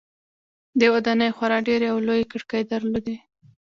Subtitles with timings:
[0.79, 3.15] دې ودانیو خورا ډیرې او لویې کړکۍ درلودې.